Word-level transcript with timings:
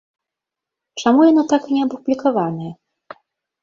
Чаму 1.03 1.21
яно 1.31 1.43
так 1.53 1.61
і 1.71 1.79
не 1.79 1.87
апублікаванае? 1.87 2.71